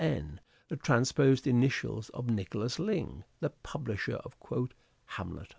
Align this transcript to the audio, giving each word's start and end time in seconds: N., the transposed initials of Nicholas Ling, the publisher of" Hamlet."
N., 0.03 0.39
the 0.67 0.77
transposed 0.77 1.45
initials 1.45 2.09
of 2.09 2.27
Nicholas 2.27 2.79
Ling, 2.79 3.23
the 3.39 3.51
publisher 3.51 4.15
of" 4.15 4.35
Hamlet." 5.05 5.49